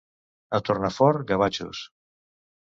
A 0.57 0.59
Tornafort, 0.69 1.19
gavatxos. 1.33 1.83